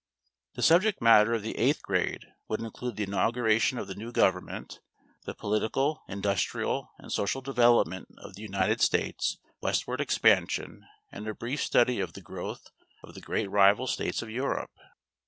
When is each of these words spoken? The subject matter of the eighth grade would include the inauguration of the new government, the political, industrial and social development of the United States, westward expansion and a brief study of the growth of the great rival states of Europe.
The 0.55 0.63
subject 0.63 0.99
matter 0.99 1.31
of 1.35 1.43
the 1.43 1.55
eighth 1.59 1.83
grade 1.83 2.25
would 2.47 2.59
include 2.59 2.95
the 2.95 3.03
inauguration 3.03 3.77
of 3.77 3.85
the 3.85 3.93
new 3.93 4.11
government, 4.11 4.79
the 5.25 5.35
political, 5.35 6.01
industrial 6.09 6.89
and 6.97 7.11
social 7.13 7.39
development 7.41 8.07
of 8.17 8.33
the 8.33 8.41
United 8.41 8.81
States, 8.81 9.37
westward 9.61 10.01
expansion 10.01 10.87
and 11.11 11.27
a 11.27 11.35
brief 11.35 11.61
study 11.61 11.99
of 11.99 12.13
the 12.13 12.21
growth 12.21 12.71
of 13.03 13.13
the 13.13 13.21
great 13.21 13.51
rival 13.51 13.85
states 13.85 14.23
of 14.23 14.31
Europe. 14.31 14.71